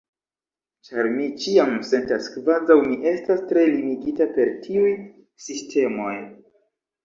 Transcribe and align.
ĉar 0.87 1.09
mi 1.17 1.27
ĉiam 1.43 1.73
sentas 1.89 2.31
kvazaŭ 2.39 2.79
mi 2.89 2.99
estas 3.13 3.45
tre 3.53 3.69
limigita 3.77 4.31
per 4.41 4.53
tiuj 4.67 4.99
sistemoj 5.49 6.13